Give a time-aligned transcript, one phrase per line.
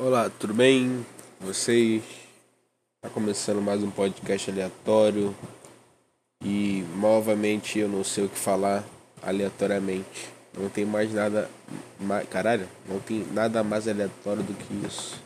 [0.00, 1.04] Olá, tudo bem?
[1.40, 2.04] Vocês?
[3.02, 5.34] Tá começando mais um podcast aleatório
[6.40, 8.84] e novamente eu não sei o que falar
[9.20, 10.28] aleatoriamente.
[10.56, 11.50] Não tem mais nada.
[11.98, 15.20] Mais, caralho, não tem nada mais aleatório do que isso.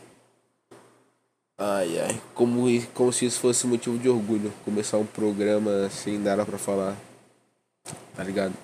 [1.55, 2.65] Ai ai, como,
[2.95, 4.51] como se isso fosse motivo de orgulho.
[4.65, 6.97] Começar um programa sem nada pra falar.
[8.15, 8.55] Tá ligado?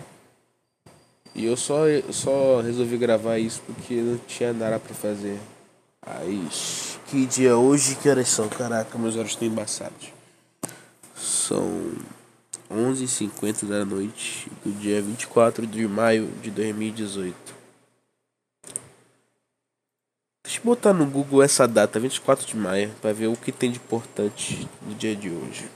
[1.36, 5.38] E eu só, só resolvi gravar isso porque não tinha nada pra fazer.
[6.02, 6.48] Aí,
[7.08, 7.96] que dia hoje?
[7.96, 8.48] Que horas são?
[8.50, 10.14] Caraca, meus olhos estão embaçados.
[11.16, 11.92] São
[12.72, 17.36] 11h50 da noite do dia 24 de maio de 2018.
[20.46, 23.72] Deixa eu botar no Google essa data, 24 de maio, para ver o que tem
[23.72, 25.70] de importante no dia de hoje.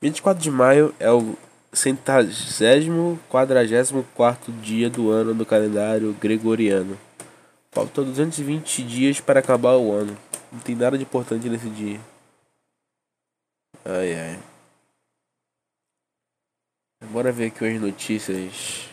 [0.00, 1.36] 24 de maio é o
[1.72, 6.98] centésimo quadragésimo quarto dia do ano do calendário gregoriano.
[7.72, 10.16] Faltam 220 dias para acabar o ano.
[10.50, 12.00] Não tem nada de importante nesse dia.
[13.84, 14.42] Ai ai.
[17.10, 18.88] Bora ver aqui as notícias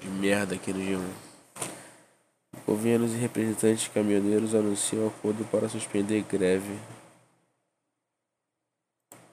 [0.00, 1.28] de merda aqui no G1.
[2.66, 6.78] Governos e representantes caminhoneiros anunciam acordo para suspender greve.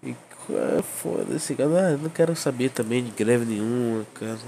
[0.02, 1.98] E é, foda-se, cara.
[1.98, 4.40] Não quero saber também de greve nenhuma, cara.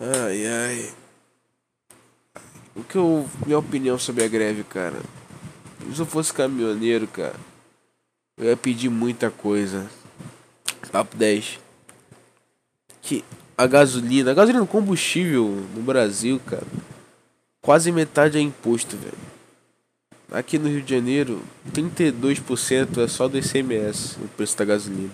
[0.00, 1.07] Ai ai.
[2.78, 3.28] O que eu.
[3.44, 5.00] Minha opinião sobre a greve, cara.
[5.92, 7.34] Se eu fosse caminhoneiro, cara,
[8.36, 9.90] eu ia pedir muita coisa.
[10.92, 11.58] Papo 10.
[13.02, 13.24] Que
[13.56, 16.66] a gasolina, a gasolina combustível no Brasil, cara,
[17.60, 19.28] quase metade é imposto, velho.
[20.30, 21.42] Aqui no Rio de Janeiro,
[21.72, 25.10] 32% é só do ICMS o preço da gasolina.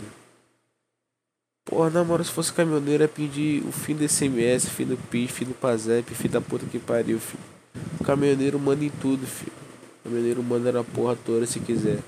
[1.65, 5.31] Porra, na moral, se fosse caminhoneiro, ia pedir o fim do ICMS, fim do PIS,
[5.31, 7.54] fim do PASEP, fim da puta que pariu, filho.
[8.01, 9.53] O caminhoneiro manda em tudo, filho.
[10.01, 11.99] O caminhoneiro manda na porra toda se quiser.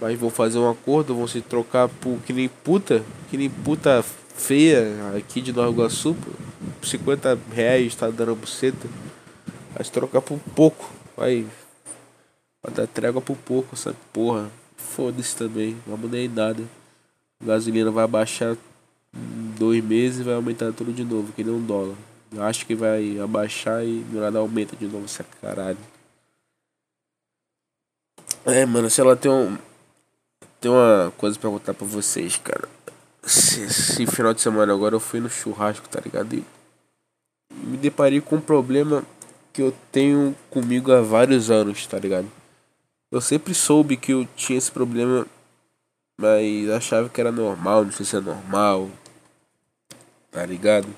[0.00, 4.02] Mas vão fazer um acordo, vão se trocar por que nem puta, que nem puta
[4.02, 6.30] feia aqui de Nova Iguaçu, pô.
[6.86, 8.88] 50 reais tá dando a buceta.
[9.76, 10.90] Mas trocar por pouco.
[11.16, 11.46] Vai.
[12.62, 14.50] Vai dar trégua por pouco, essa porra.
[14.76, 15.76] Foda-se também.
[15.86, 16.62] Não vai em nada.
[17.40, 18.56] A gasolina vai baixar
[19.58, 21.94] dois meses vai aumentar tudo de novo, que nem um dólar.
[22.36, 25.78] Acho que vai abaixar e do nada aumenta de novo essa caralho.
[28.44, 29.56] É, mano, se ela tem um.
[30.60, 32.68] Tem uma coisa pra contar pra vocês, cara.
[33.24, 36.34] Esse, esse, final de semana agora eu fui no churrasco, tá ligado?
[36.34, 36.44] E
[37.52, 39.04] me deparei com um problema
[39.52, 42.30] que eu tenho comigo há vários anos, tá ligado?
[43.10, 45.26] Eu sempre soube que eu tinha esse problema,
[46.20, 48.90] mas achava que era normal, não sei se é normal,
[50.30, 50.88] tá ligado?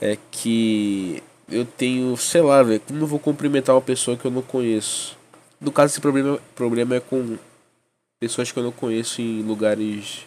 [0.00, 4.30] É que eu tenho, sei lá, velho, como eu vou cumprimentar uma pessoa que eu
[4.30, 5.16] não conheço?
[5.60, 7.36] No caso, esse problema, problema é com
[8.20, 10.26] pessoas que eu não conheço em lugares.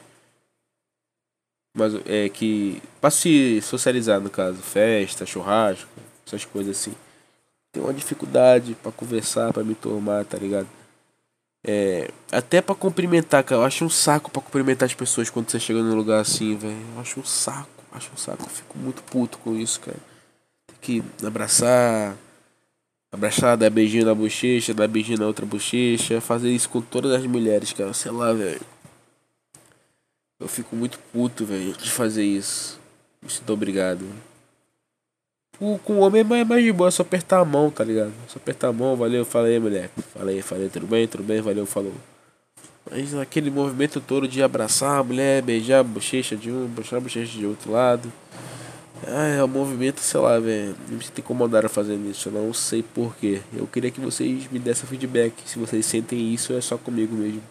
[1.76, 2.82] Mas é que.
[3.00, 5.90] Pra se socializar, no caso, festa, churrasco,
[6.26, 6.94] essas coisas assim.
[7.72, 10.68] Tem uma dificuldade para conversar, para me tomar, tá ligado?
[11.66, 13.62] É, até para cumprimentar, cara.
[13.62, 16.76] Eu acho um saco para cumprimentar as pessoas quando você chega num lugar assim, velho.
[16.96, 17.81] Eu acho um saco.
[17.92, 19.98] Acho um saco, fico muito puto com isso, cara.
[20.68, 22.16] Tem que abraçar,
[23.12, 27.26] abraçar, dar beijinho na bochecha, dar beijinho na outra bochecha, fazer isso com todas as
[27.26, 27.94] mulheres, cara.
[27.94, 28.62] Sei lá, velho.
[30.40, 32.80] Eu fico muito puto, velho, de fazer isso.
[33.22, 34.08] Me obrigado.
[35.60, 38.12] Com, com o homem é mais, de boa, é só apertar a mão, tá ligado?
[38.28, 39.92] Só apertar a mão, valeu, falei, mulher.
[40.14, 41.94] Falei, falei, tudo bem, tudo bem, valeu, falou.
[42.92, 47.00] Mas aquele movimento todo de abraçar a mulher, beijar a bochecha de um, beijar a
[47.00, 48.12] bochecha de outro lado.
[49.08, 50.76] Ah, é um movimento, sei lá, velho.
[50.90, 53.42] Não me sinto incomodado fazendo isso, eu não sei porquê.
[53.54, 55.34] Eu queria que vocês me dessem feedback.
[55.46, 57.42] Se vocês sentem isso, é só comigo mesmo.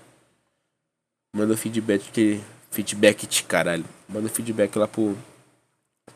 [1.34, 2.41] Manda feedback que.
[2.71, 3.84] Feedback de caralho.
[4.09, 5.17] Manda feedback lá pro,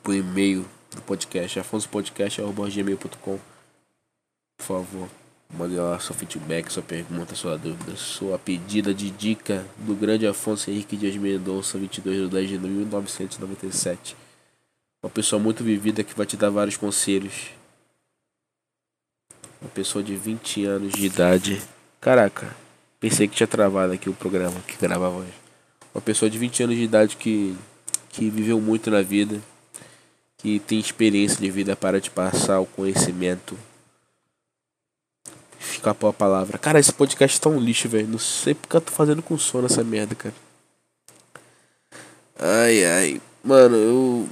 [0.02, 0.64] pro e-mail
[0.94, 3.38] do podcast, afonsopodcast.gmail.com
[4.56, 5.23] Por favor.
[5.52, 10.70] Mande lá seu feedback, sua pergunta, sua dúvida, sua pedida de dica do grande Afonso
[10.70, 14.16] Henrique Dias Mendonça, 22 de 10 de 1997.
[15.02, 17.50] Uma pessoa muito vivida que vai te dar vários conselhos.
[19.60, 21.62] Uma pessoa de 20 anos de idade.
[22.00, 22.56] Caraca,
[22.98, 25.34] pensei que tinha travado aqui o programa que gravava hoje.
[25.94, 27.54] Uma pessoa de 20 anos de idade que,
[28.08, 29.40] que viveu muito na vida,
[30.38, 33.56] que tem experiência de vida para te passar o conhecimento
[35.84, 36.56] escapou a palavra.
[36.56, 38.08] Cara, esse podcast tá um lixo, velho.
[38.08, 40.34] Não sei porque eu tô fazendo com sono essa merda, cara.
[42.38, 43.20] Ai, ai.
[43.42, 44.28] Mano, eu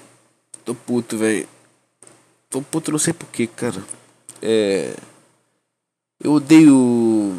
[0.65, 1.47] tô puto, velho.
[2.49, 3.83] Tô puto, não sei porquê, cara.
[4.41, 4.95] É.
[6.19, 7.37] Eu odeio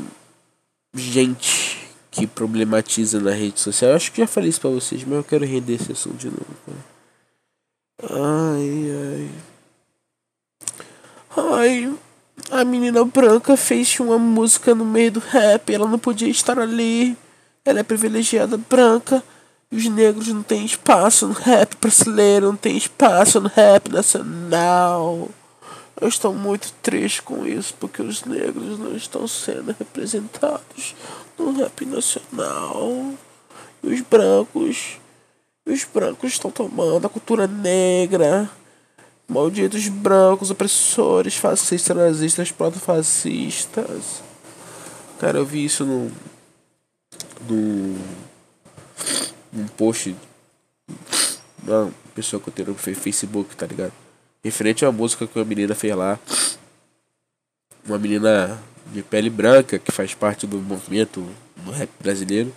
[0.94, 3.92] gente que problematiza na rede social.
[3.92, 6.28] Eu acho que já falei isso pra vocês, mas eu quero render esse assunto de
[6.28, 6.46] novo.
[6.66, 6.78] Cara.
[8.12, 9.32] Ai, ai.
[11.36, 11.98] Ai,
[12.64, 15.72] a menina branca fez uma música no meio do rap.
[15.72, 17.16] Ela não podia estar ali.
[17.64, 19.22] Ela é privilegiada branca.
[19.70, 22.48] E os negros não têm espaço no rap brasileiro.
[22.48, 25.30] Não tem espaço no rap nacional.
[26.00, 30.96] Eu estou muito triste com isso, porque os negros não estão sendo representados
[31.38, 33.14] no rap nacional.
[33.84, 34.98] E os brancos,
[35.66, 38.50] os brancos estão tomando a cultura negra.
[39.34, 44.22] Malditos brancos, opressores, fascistas, nazistas, proto-fascistas.
[45.20, 46.12] Cara, eu vi isso no.
[47.50, 47.98] no.
[49.52, 50.16] num post.
[51.64, 53.92] Uma pessoa que eu tenho no Facebook, tá ligado?
[54.44, 56.20] Referente a uma música que uma menina fez lá.
[57.88, 58.62] Uma menina
[58.94, 61.28] de pele branca que faz parte do movimento
[61.66, 62.54] no rap brasileiro.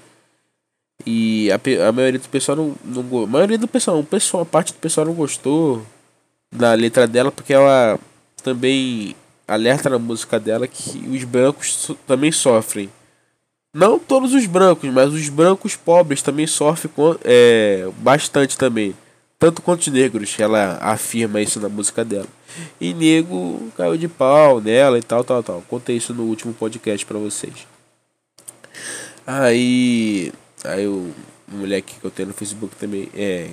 [1.06, 3.25] E a, a maioria do pessoal não, não.
[3.25, 5.82] A maioria do pessoal, pessoal, a parte do pessoal não gostou
[6.52, 7.98] da letra dela porque ela
[8.43, 9.14] também
[9.46, 12.90] alerta na música dela que os brancos so, também sofrem.
[13.75, 18.94] Não todos os brancos, mas os brancos pobres também sofrem com, é, bastante também
[19.38, 22.26] tanto quanto os negros, ela afirma isso na música dela.
[22.81, 25.62] E nego caiu de pau nela e tal, tal, tal.
[25.69, 27.66] Contei isso no último podcast para vocês.
[29.26, 30.32] Aí,
[30.64, 31.12] aí o
[31.48, 33.50] moleque que eu tenho no Facebook também é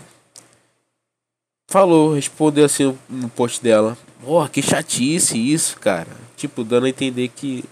[1.73, 3.97] falou, respondeu assim no post dela.
[4.23, 6.07] Porra, que chatice isso, cara.
[6.37, 7.65] Tipo, dando a entender que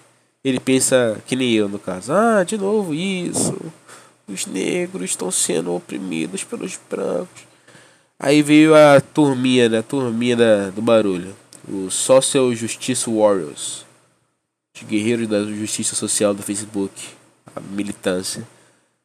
[0.44, 2.12] ele pensa que nem eu no caso.
[2.12, 3.56] Ah, de novo isso.
[4.28, 7.44] Os negros estão sendo oprimidos pelos brancos.
[8.20, 9.78] Aí veio a turminha, né?
[9.80, 11.36] A turminha da, do barulho.
[11.70, 13.86] O Social Justice Warriors.
[14.76, 17.10] Os guerreiros da justiça social do Facebook.
[17.56, 18.48] A militância.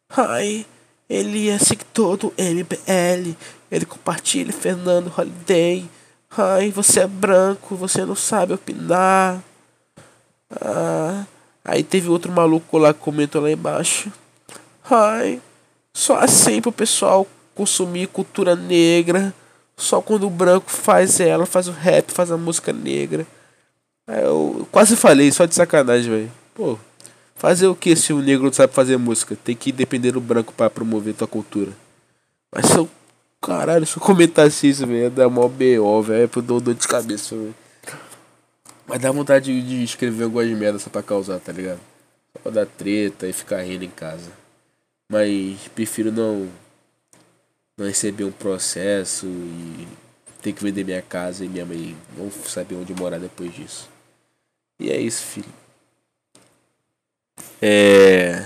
[0.08, 0.64] Ai,
[1.08, 3.34] ele é seguidor do MBL.
[3.70, 5.88] Ele compartilha Fernando Holiday.
[6.36, 9.42] Ai, você é branco, você não sabe opinar.
[10.50, 11.24] Ah,
[11.64, 14.12] aí teve outro maluco lá que comentou lá embaixo.
[14.88, 15.40] Ai,
[15.94, 19.34] só assim pro pessoal consumir cultura negra.
[19.76, 23.26] Só quando o branco faz ela, faz o rap, faz a música negra.
[24.06, 26.32] Eu quase falei, só de sacanagem, velho.
[26.54, 26.78] Pô,
[27.36, 29.36] fazer o que se o negro não sabe fazer música?
[29.36, 31.72] Tem que depender do branco para promover tua cultura.
[32.52, 32.88] Mas se eu.
[33.40, 36.28] Caralho, se eu comentasse isso, velho, dá mó BO, velho.
[36.34, 37.54] Eu dou dor de cabeça, velho.
[38.86, 41.80] Mas dá vontade de escrever algumas merda só pra causar, tá ligado?
[42.32, 44.30] Só pra dar treta e ficar rindo em casa.
[45.08, 46.48] Mas prefiro não
[47.78, 49.86] não receber um processo e
[50.40, 53.88] ter que vender minha casa e minha mãe não saber onde morar depois disso.
[54.80, 55.65] E é isso, filho.
[57.60, 58.44] É.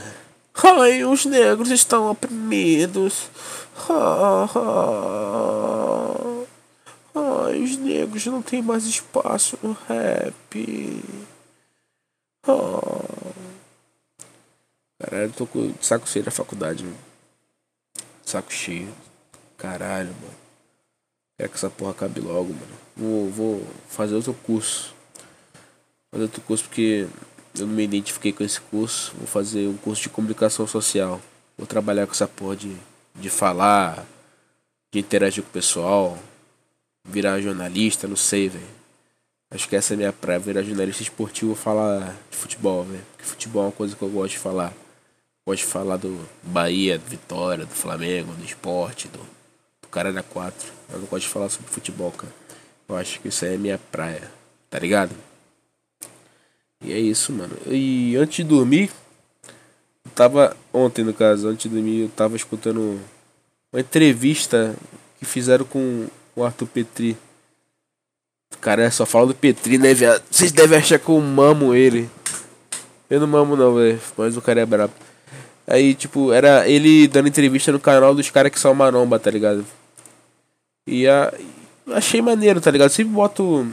[0.63, 3.29] Ai, os negros estão oprimidos.
[7.15, 11.03] Ai, os negros não tem mais espaço no rap.
[14.99, 16.97] Caralho, tô com saco cheio da faculdade, mano.
[18.25, 18.93] Saco cheio.
[19.57, 20.41] Caralho, mano.
[21.37, 22.79] Quero que essa porra acabe logo, mano.
[22.97, 24.95] Vou, vou fazer outro curso.
[26.11, 27.09] Fazer outro curso porque
[27.61, 29.13] eu não me identifiquei com esse curso.
[29.17, 31.21] Vou fazer um curso de comunicação social.
[31.57, 32.75] Vou trabalhar com essa porra de,
[33.15, 34.07] de falar,
[34.93, 36.19] de interagir com o pessoal,
[37.05, 38.81] virar jornalista, não sei, velho.
[39.53, 43.05] Acho que essa é a minha praia, virar jornalista esportivo falar de futebol, velho.
[43.13, 44.73] Porque futebol é uma coisa que eu gosto de falar.
[45.47, 49.21] Gosto de falar do Bahia, do Vitória, do Flamengo, do esporte, do,
[49.91, 50.73] cara da 4.
[50.93, 52.33] Eu não gosto de falar sobre futebol, cara.
[52.89, 54.31] Eu acho que isso aí é minha praia,
[54.69, 55.15] tá ligado?
[56.83, 57.55] E é isso, mano.
[57.67, 58.91] E antes de dormir,
[60.05, 60.57] eu tava.
[60.73, 62.99] Ontem, no caso, antes de dormir, eu tava escutando
[63.73, 64.75] uma entrevista
[65.19, 67.17] que fizeram com o Arthur Petri.
[68.61, 70.23] Cara, só fala do Petri, né, viado?
[70.31, 72.09] Vocês devem achar que eu mamo ele.
[73.09, 74.01] Eu não mamo, não, velho.
[74.17, 74.93] Mas o cara é brabo.
[75.67, 79.65] Aí, tipo, era ele dando entrevista no canal dos caras que são maromba, tá ligado?
[80.87, 81.33] E a,
[81.93, 82.91] achei maneiro, tá ligado?
[82.91, 83.69] Sempre boto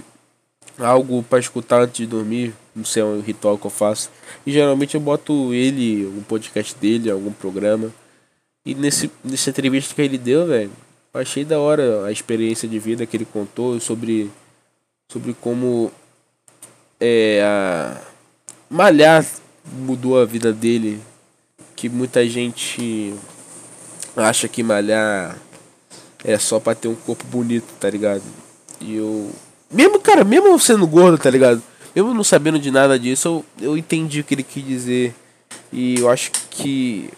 [0.77, 2.53] algo para escutar antes de dormir.
[2.77, 4.11] Não sei, é um ritual que eu faço.
[4.45, 7.91] E geralmente eu boto ele, um podcast dele, algum programa.
[8.63, 10.69] E nesse, nessa entrevista que ele deu, velho,
[11.11, 14.29] achei da hora a experiência de vida que ele contou sobre,
[15.11, 15.91] sobre como
[16.99, 17.99] é, a
[18.69, 19.25] malhar
[19.73, 21.01] mudou a vida dele.
[21.75, 23.13] Que muita gente
[24.15, 25.37] acha que malhar
[26.23, 28.23] é só pra ter um corpo bonito, tá ligado?
[28.79, 29.31] E eu.
[29.71, 31.61] Mesmo, cara, mesmo sendo gordo, tá ligado?
[32.03, 35.15] Mesmo não sabendo de nada disso, eu, eu entendi o que ele quis dizer.
[35.73, 37.09] E eu acho que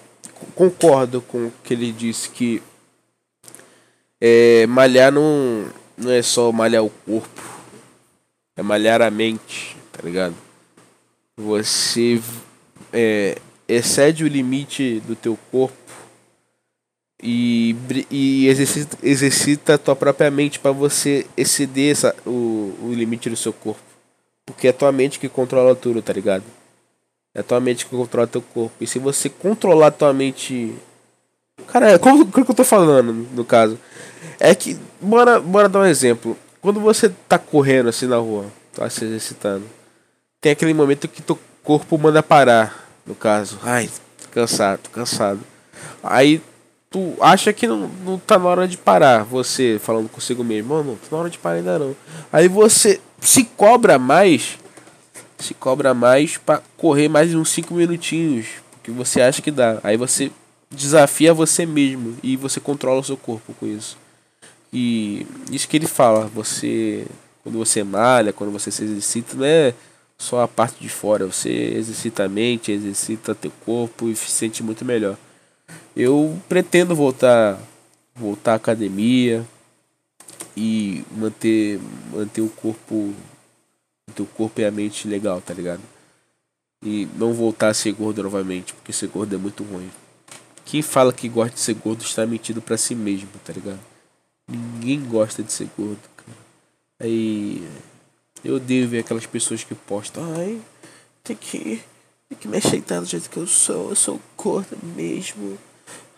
[0.56, 2.64] concordo com o que ele disse que
[4.22, 5.66] é, malhar não,
[5.98, 7.44] não é só malhar o corpo,
[8.56, 10.36] é malhar a mente, tá ligado?
[11.38, 12.22] Você
[12.94, 15.76] é, excede o limite do teu corpo
[17.22, 17.76] e,
[18.10, 23.36] e exercita, exercita a tua própria mente para você exceder essa, o, o limite do
[23.36, 23.89] seu corpo.
[24.50, 26.44] Porque é tua mente que controla tudo, tá ligado?
[27.36, 28.74] É tua mente que controla teu corpo.
[28.82, 30.74] E se você controlar tua mente.
[31.68, 33.78] Cara, como, como que eu tô falando, no caso?
[34.40, 34.76] É que.
[35.00, 36.36] Bora, bora dar um exemplo.
[36.60, 39.66] Quando você tá correndo assim na rua, tá se exercitando,
[40.42, 42.90] tem aquele momento que teu corpo manda parar.
[43.06, 43.88] No caso, ai,
[44.22, 45.40] tô cansado, tô cansado.
[46.04, 46.42] Aí
[46.90, 49.24] tu acha que não, não tá na hora de parar.
[49.24, 51.96] Você falando consigo mesmo, mano, não tá na hora de parar ainda não.
[52.34, 54.58] Aí você se cobra mais,
[55.38, 59.80] se cobra mais para correr mais uns 5 minutinhos, porque você acha que dá.
[59.84, 60.32] Aí você
[60.70, 63.98] desafia você mesmo e você controla o seu corpo com isso.
[64.72, 67.06] E isso que ele fala, você
[67.44, 69.74] quando você malha, quando você se exercita, não é
[70.18, 74.62] só a parte de fora, você exercita a mente, exercita teu corpo e se sente
[74.62, 75.18] muito melhor.
[75.96, 77.58] Eu pretendo voltar
[78.16, 79.46] voltar à academia
[80.56, 81.80] e manter
[82.12, 83.14] manter o corpo
[84.08, 85.82] manter corpo e a mente legal, tá ligado?
[86.84, 89.90] E não voltar a ser gordo novamente, porque ser gordo é muito ruim.
[90.66, 93.80] Quem fala que gosta de ser gordo está mentindo para si mesmo, tá ligado?
[94.48, 96.38] Ninguém gosta de ser gordo, cara.
[97.00, 97.68] Aí
[98.44, 100.62] eu odeio ver aquelas pessoas que postam, ai,
[101.24, 101.82] tem que,
[102.30, 105.58] tem que me aceitar do jeito que eu sou, eu sou gordo mesmo.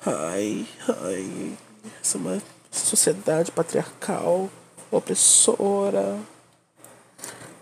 [0.05, 1.57] Ai, ai,
[2.01, 4.49] essa é uma sociedade patriarcal,
[4.89, 6.17] opressora.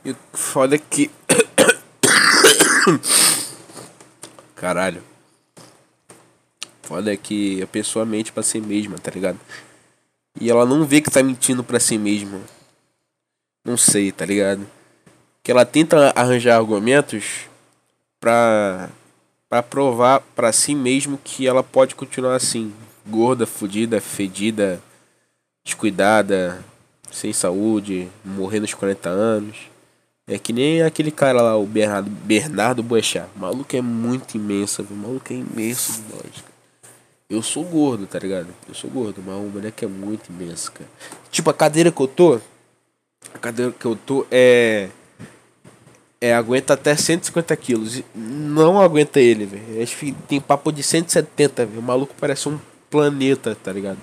[0.05, 1.11] E foda é que.
[4.55, 5.03] Caralho.
[6.83, 9.39] Foda é que a pessoa mente pra si mesma, tá ligado?
[10.39, 12.39] E ela não vê que tá mentindo pra si mesma.
[13.65, 14.65] Não sei, tá ligado?
[15.43, 17.47] Que ela tenta arranjar argumentos
[18.19, 18.89] pra
[19.49, 22.71] para provar para si mesmo que ela pode continuar assim,
[23.07, 24.79] gorda, fodida, fedida,
[25.69, 26.63] descuidada,
[27.11, 29.57] sem saúde, morrer nos 40 anos.
[30.27, 33.27] É que nem aquele cara lá, o Bernardo, Bernardo Boechat.
[33.35, 36.43] O maluco é muito imenso, o maluco é imenso demais.
[37.29, 38.47] Eu sou gordo, tá ligado?
[38.67, 40.89] Eu sou gordo, mas o moleque é muito imenso, cara.
[41.31, 42.39] Tipo, a cadeira que eu tô.
[43.33, 44.89] A cadeira que eu tô é
[46.21, 48.01] é, aguenta até 150 quilos.
[48.13, 50.15] Não aguenta ele, velho.
[50.27, 51.79] Tem papo de 170, velho.
[51.79, 52.59] O maluco parece um
[52.89, 53.97] planeta, tá ligado?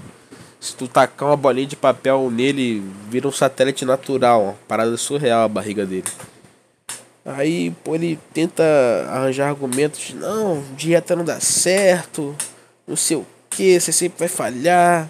[0.60, 4.56] Se tu tacar uma bolinha de papel nele, vira um satélite natural.
[4.66, 6.04] Parada surreal a barriga dele.
[7.24, 8.62] Aí, pô, ele tenta
[9.10, 10.14] arranjar argumentos.
[10.14, 12.34] Não, dieta não dá certo.
[12.86, 15.08] Não sei o que, você sempre vai falhar.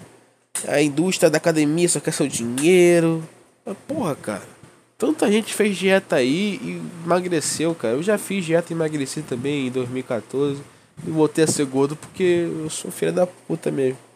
[0.67, 3.23] A indústria da academia só quer seu dinheiro.
[3.63, 4.57] Mas, porra, cara.
[4.97, 7.93] Tanta gente fez dieta aí e emagreceu, cara.
[7.93, 10.59] Eu já fiz dieta e emagreci também em 2014.
[11.05, 14.06] E voltei a ser gordo porque eu sou filho da puta mesmo.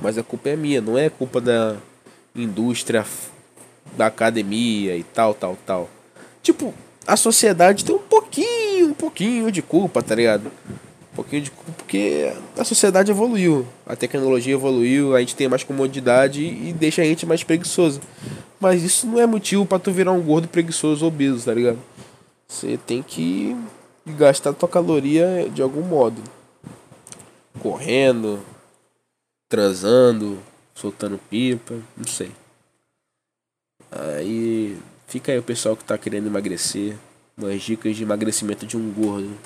[0.00, 1.76] Mas a culpa é minha, não é culpa da
[2.34, 3.04] indústria,
[3.96, 5.88] da academia e tal, tal, tal.
[6.42, 6.74] Tipo,
[7.06, 10.50] a sociedade tem um pouquinho, um pouquinho de culpa, tá ligado?
[11.12, 15.62] Um pouquinho de culpa porque a sociedade evoluiu, a tecnologia evoluiu, a gente tem mais
[15.62, 18.00] comodidade e deixa a gente mais preguiçoso.
[18.60, 21.78] Mas isso não é motivo para tu virar um gordo preguiçoso obeso, tá ligado?
[22.48, 23.56] Você tem que
[24.06, 26.20] gastar tua caloria de algum modo.
[27.60, 28.40] Correndo,
[29.48, 30.42] transando,
[30.74, 32.32] soltando pipa, não sei.
[33.90, 36.96] Aí fica aí o pessoal que tá querendo emagrecer.
[37.36, 39.36] Umas dicas de emagrecimento de um gordo.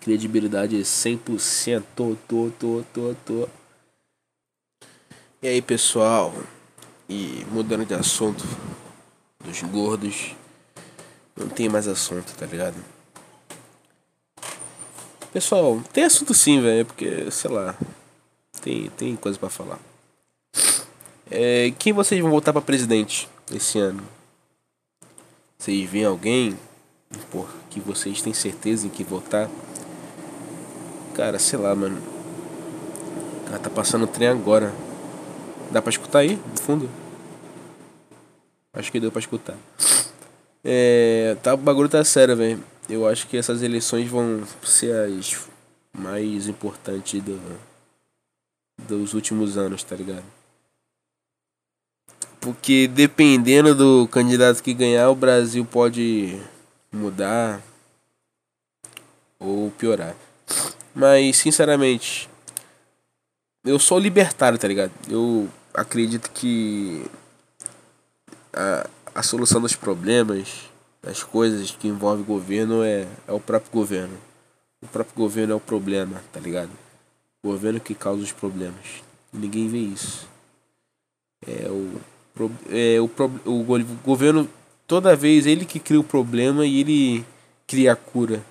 [0.00, 1.82] Credibilidade 100%.
[1.96, 3.48] Tô, tô, tô, tô, tô.
[5.42, 6.34] E aí, pessoal?
[7.08, 8.44] E mudando de assunto
[9.44, 10.34] dos gordos,
[11.36, 12.76] não tem mais assunto, tá ligado?
[15.32, 17.76] Pessoal, tem assunto sim, velho, porque, sei lá,
[18.58, 19.78] tem, tem coisa para falar.
[21.30, 24.02] É, quem vocês vão votar para presidente esse ano?
[25.58, 26.56] Vocês veem alguém
[27.30, 29.50] por, que vocês têm certeza em que votar?
[31.14, 32.00] Cara, sei lá, mano.
[33.62, 34.72] Tá passando o trem agora.
[35.70, 36.88] Dá pra escutar aí, no fundo?
[38.72, 39.56] Acho que deu pra escutar.
[40.64, 42.62] É, tá, o bagulho tá sério, velho.
[42.88, 45.36] Eu acho que essas eleições vão ser as
[45.92, 47.40] mais importantes do,
[48.78, 50.24] dos últimos anos, tá ligado?
[52.40, 56.40] Porque dependendo do candidato que ganhar, o Brasil pode
[56.92, 57.60] mudar
[59.38, 60.14] ou piorar.
[60.94, 62.28] Mas, sinceramente,
[63.64, 64.92] eu sou libertário, tá ligado?
[65.08, 67.04] Eu acredito que
[68.52, 70.70] a, a solução dos problemas,
[71.02, 74.16] das coisas que envolvem o governo é, é o próprio governo.
[74.82, 76.70] O próprio governo é o problema, tá ligado?
[77.42, 79.02] O governo que causa os problemas.
[79.32, 80.26] Ninguém vê isso.
[81.46, 82.00] É o,
[82.70, 83.10] é o,
[83.44, 83.64] o
[84.04, 84.48] governo,
[84.86, 87.24] toda vez, ele que cria o problema e ele
[87.66, 88.42] cria a cura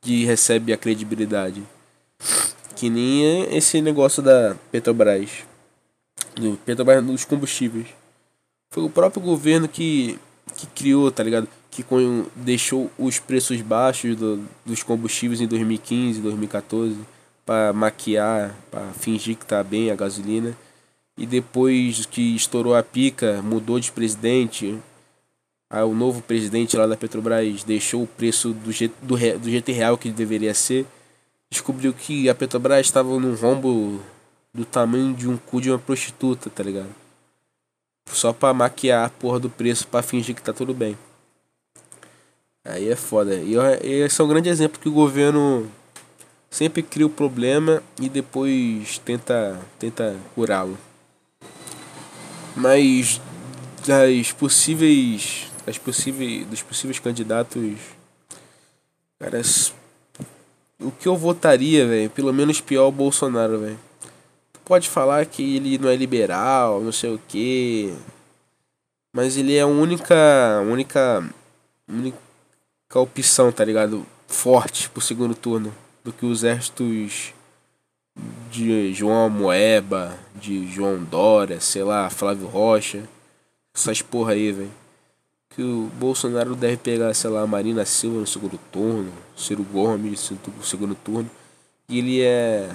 [0.00, 1.62] que recebe a credibilidade.
[2.74, 5.30] Que nem esse negócio da Petrobras.
[6.34, 7.86] Do Petrobras dos combustíveis.
[8.72, 10.18] Foi o próprio governo que,
[10.56, 11.46] que criou, tá ligado?
[11.70, 11.84] Que
[12.34, 16.96] deixou os preços baixos do, dos combustíveis em 2015, 2014
[17.44, 20.56] para maquiar, para fingir que tá bem a gasolina.
[21.16, 24.78] E depois que estourou a pica, mudou de presidente.
[25.68, 29.72] Aí o novo presidente lá da Petrobras deixou o preço do jeito, do, do jeito
[29.72, 30.86] real que deveria ser.
[31.50, 34.00] Descobriu que a Petrobras estava num rombo
[34.54, 36.90] do tamanho de um cu de uma prostituta, tá ligado?
[38.06, 40.96] Só pra maquiar a porra do preço pra fingir que tá tudo bem.
[42.64, 43.34] Aí é foda.
[43.34, 45.70] E esse é um grande exemplo que o governo
[46.52, 50.78] sempre cria o problema e depois tenta, tenta curá-lo.
[52.54, 53.18] Mas
[53.86, 57.78] das possíveis, das possíveis, dos possíveis candidatos,
[59.18, 59.40] cara,
[60.78, 63.80] o que eu votaria, velho, pelo menos pior o Bolsonaro, velho.
[64.62, 67.94] Pode falar que ele não é liberal, não sei o que,
[69.10, 71.24] mas ele é a única, única,
[71.88, 72.18] única
[72.94, 74.06] opção, tá ligado?
[74.28, 77.32] Forte pro segundo turno do que os exércitos
[78.50, 83.08] de João Moeba, de João Dória, sei lá, Flávio Rocha,
[83.74, 84.70] essas porra aí, velho.
[85.50, 90.64] Que o Bolsonaro deve pegar, sei lá, Marina Silva no segundo turno, Ciro Gomes no
[90.64, 91.30] segundo turno.
[91.88, 92.70] E ele é.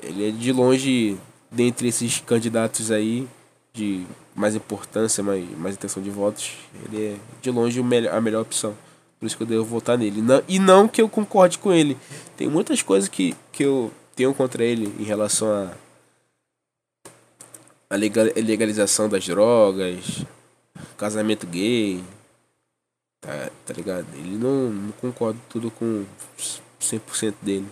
[0.00, 1.18] Ele é de longe,
[1.50, 3.26] dentre esses candidatos aí,
[3.72, 6.52] de mais importância, mais, mais intenção de votos,
[6.84, 8.76] ele é de longe a melhor opção.
[9.18, 10.22] Por isso que eu devo votar nele.
[10.22, 11.96] Não, e não que eu concorde com ele.
[12.36, 15.72] Tem muitas coisas que, que eu tenho contra ele em relação a
[17.90, 20.24] a legalização das drogas,
[20.96, 22.04] casamento gay,
[23.20, 24.06] tá, tá ligado?
[24.14, 26.04] Ele não, não concorda tudo com
[26.80, 27.66] 100% dele,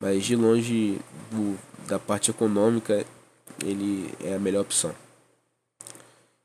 [0.00, 0.98] mas de longe
[1.30, 3.04] do, da parte econômica
[3.62, 4.94] ele é a melhor opção.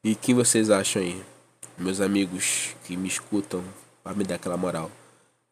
[0.04, 1.23] E quem vocês acham aí?
[1.78, 3.63] Meus amigos que me escutam,
[4.08, 4.89] para me dar aquela moral.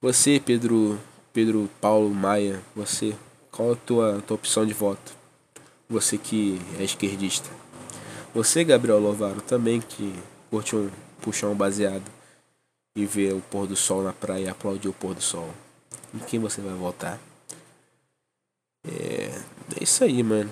[0.01, 0.97] Você, Pedro,
[1.33, 3.13] Pedro Paulo Maia, você,
[3.51, 5.13] qual a tua, tua opção de voto?
[5.89, 7.49] Você que é esquerdista.
[8.33, 10.17] Você, Gabriel Lovaro, também que
[10.49, 10.89] curte um
[11.21, 12.09] puxar um baseado
[12.95, 15.49] e ver o pôr do sol na praia e aplaudir o pôr do sol.
[16.13, 17.19] Em quem você vai votar?
[18.87, 19.31] É,
[19.81, 20.51] é isso aí, mano.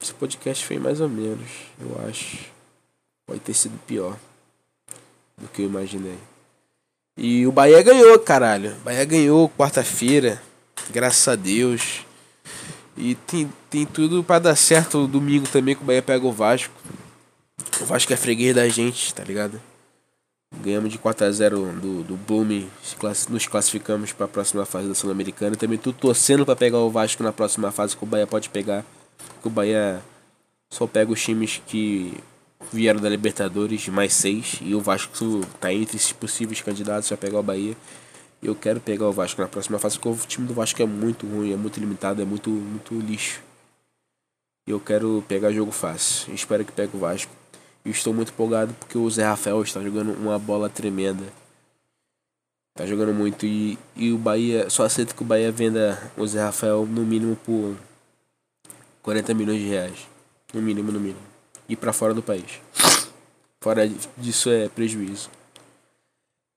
[0.00, 1.48] Esse podcast foi mais ou menos,
[1.78, 2.50] eu acho.
[3.24, 4.18] Pode ter sido pior
[5.36, 6.18] do que eu imaginei.
[7.20, 8.70] E o Bahia ganhou, caralho.
[8.80, 10.40] O Bahia ganhou quarta-feira.
[10.90, 12.06] Graças a Deus.
[12.96, 16.72] E tem, tem tudo para dar certo domingo também que o Bahia pega o Vasco.
[17.80, 19.60] O Vasco é freguês da gente, tá ligado?
[20.62, 22.70] Ganhamos de 4 a 0 do, do Blooming.
[23.28, 25.56] Nos classificamos para a próxima fase da Sul-Americana.
[25.56, 28.84] Também tô torcendo para pegar o Vasco na próxima fase que o Bahia pode pegar.
[29.42, 30.00] Que o Bahia
[30.70, 32.14] só pega os times que
[32.72, 35.12] vieram da Libertadores, mais seis, e o Vasco
[35.60, 37.76] tá entre esses possíveis candidatos a pegar o Bahia.
[38.42, 41.26] Eu quero pegar o Vasco na próxima fase, porque o time do Vasco é muito
[41.26, 43.42] ruim, é muito limitado, é muito, muito lixo.
[44.66, 46.32] Eu quero pegar jogo fácil.
[46.34, 47.32] Espero que pegue o Vasco.
[47.84, 51.24] E estou muito empolgado porque o Zé Rafael está jogando uma bola tremenda.
[52.74, 54.68] Tá jogando muito e, e o Bahia.
[54.68, 57.76] Só aceita que o Bahia venda o Zé Rafael no mínimo por
[59.02, 60.06] 40 milhões de reais.
[60.52, 61.37] No mínimo, no mínimo
[61.68, 62.60] ir para fora do país.
[63.60, 65.30] Fora disso é prejuízo.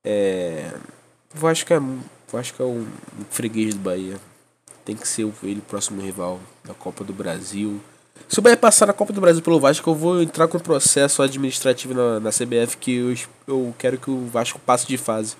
[0.03, 0.71] É,
[1.33, 1.79] Vasco é,
[2.31, 2.87] Vasco é um
[3.29, 4.17] freguês do Bahia.
[4.85, 7.79] Tem que ser ele o próximo rival da Copa do Brasil.
[8.27, 10.61] Se o Bahia passar na Copa do Brasil pelo Vasco, eu vou entrar com um
[10.61, 13.15] processo administrativo na, na CBF que eu,
[13.47, 15.35] eu quero que o Vasco passe de fase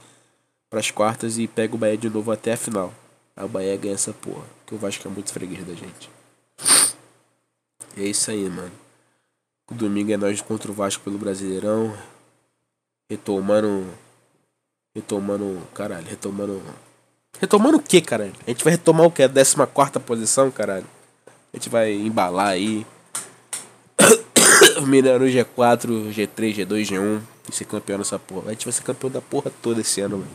[0.70, 2.94] para as quartas e pegue o Bahia de novo até a final.
[3.36, 4.44] Aí o Bahia ganha essa porra.
[4.60, 6.10] Porque o Vasco é muito freguês da gente.
[7.98, 8.72] E é isso aí, mano.
[9.72, 11.96] Domingo é nós contra o Vasco pelo Brasileirão.
[13.10, 13.86] Retomando.
[14.94, 15.62] Retomando.
[15.74, 16.62] Caralho, retomando.
[17.40, 18.34] Retomando o que, caralho?
[18.46, 19.24] A gente vai retomar o que?
[19.24, 20.86] A 14 posição, caralho?
[21.54, 22.86] A gente vai embalar aí.
[24.86, 27.22] Mirando G4, G3, G2, G1.
[27.50, 28.50] e ser campeão nessa porra.
[28.50, 30.32] A gente vai ser campeão da porra toda esse ano, mano.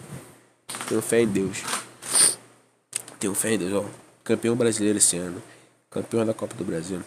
[0.88, 1.62] Tenho fé em Deus.
[3.20, 3.84] Tenho fé em Deus, ó.
[4.24, 5.42] Campeão brasileiro esse ano.
[5.90, 7.02] Campeão da Copa do Brasil.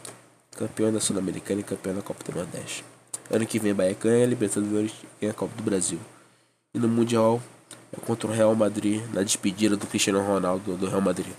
[0.60, 2.84] Campeão da Sul-Americana e campeão da Copa do Nordeste.
[3.32, 4.92] Ano que vem, Bahia ganha a Libertadores
[5.22, 5.98] e a Copa do Brasil.
[6.74, 7.42] E no Mundial
[7.94, 11.32] é contra o Real Madrid, na despedida do Cristiano Ronaldo do Real Madrid.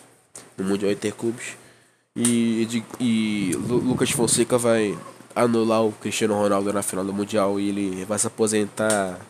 [0.57, 1.59] No Mundial Interclubes.
[2.17, 2.67] E,
[2.99, 4.99] e, e Lucas Fonseca vai
[5.37, 9.21] anular o Cristiano Ronaldo na final do Mundial e ele vai se aposentar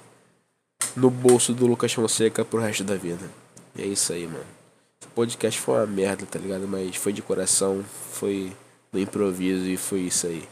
[0.94, 3.28] no bolso do Lucas Fonseca pro resto da vida.
[3.74, 4.46] E é isso aí, mano.
[5.02, 6.68] Esse podcast foi uma merda, tá ligado?
[6.68, 8.52] Mas foi de coração, foi
[8.92, 10.48] no improviso e foi isso aí.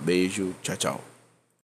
[0.00, 1.11] Beijo, tchau, tchau.